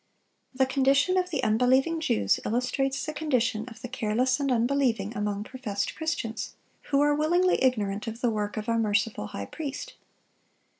The 0.55 0.65
condition 0.65 1.15
of 1.15 1.29
the 1.29 1.43
unbelieving 1.43 1.99
Jews 1.99 2.39
illustrates 2.43 3.05
the 3.05 3.13
condition 3.13 3.65
of 3.69 3.83
the 3.83 3.87
careless 3.87 4.39
and 4.39 4.51
unbelieving 4.51 5.15
among 5.15 5.43
professed 5.43 5.93
Christians, 5.95 6.55
who 6.89 6.99
are 7.01 7.13
willingly 7.13 7.63
ignorant 7.63 8.07
of 8.07 8.19
the 8.19 8.31
work 8.31 8.57
of 8.57 8.67
our 8.67 8.79
merciful 8.79 9.27
High 9.27 9.45
Priest. 9.45 9.93